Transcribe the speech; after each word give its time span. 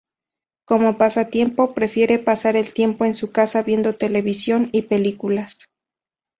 Como 0.65 0.97
pasatiempo 0.97 1.75
prefiere 1.75 2.17
pasar 2.17 2.55
el 2.57 2.73
tiempo 2.73 3.05
en 3.05 3.13
su 3.13 3.31
casa 3.31 3.61
viendo 3.61 3.93
televisión 3.97 4.69
y 4.71 4.81
películas. 4.81 5.67